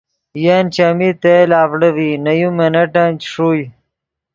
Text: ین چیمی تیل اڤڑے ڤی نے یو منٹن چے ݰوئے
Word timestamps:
ین 0.43 0.65
چیمی 0.75 1.09
تیل 1.21 1.51
اڤڑے 1.61 1.89
ڤی 1.95 2.09
نے 2.23 2.33
یو 2.39 2.49
منٹن 2.57 3.09
چے 3.21 3.25
ݰوئے 3.31 3.63